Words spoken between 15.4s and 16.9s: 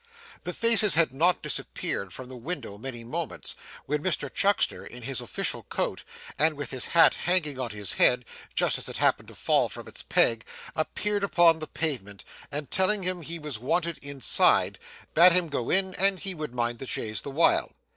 go in and he would mind the